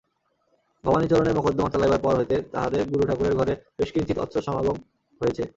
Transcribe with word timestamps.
ভবাণীচরণের 0.83 1.37
মকদ্দমা 1.37 1.69
চালাইবার 1.69 2.03
পর 2.03 2.13
হইতে 2.15 2.35
তাঁহাদের 2.51 2.81
গুরূঠাকুরের 2.91 3.35
ঘরে 3.35 3.53
বেশ 3.79 3.89
কিঞ্চিৎ 3.91 4.17
অর্থাসমাগম 4.17 4.77
হইয়াছে। 5.21 5.43